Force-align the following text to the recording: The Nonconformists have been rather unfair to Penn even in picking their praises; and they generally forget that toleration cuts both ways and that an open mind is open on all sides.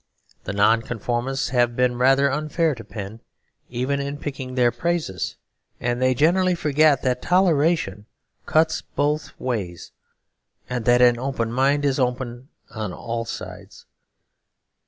The 0.45 0.53
Nonconformists 0.53 1.49
have 1.49 1.75
been 1.75 1.99
rather 1.99 2.31
unfair 2.31 2.73
to 2.73 2.83
Penn 2.83 3.19
even 3.69 3.99
in 3.99 4.17
picking 4.17 4.55
their 4.55 4.71
praises; 4.71 5.35
and 5.79 6.01
they 6.01 6.15
generally 6.15 6.55
forget 6.55 7.03
that 7.03 7.21
toleration 7.21 8.07
cuts 8.47 8.81
both 8.81 9.39
ways 9.39 9.91
and 10.67 10.85
that 10.85 11.03
an 11.03 11.19
open 11.19 11.51
mind 11.53 11.85
is 11.85 11.99
open 11.99 12.49
on 12.71 12.91
all 12.91 13.25
sides. 13.25 13.85